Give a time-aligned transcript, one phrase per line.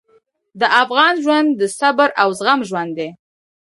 [0.59, 3.09] د افغان ژوند د صبر او زغم ژوند دی.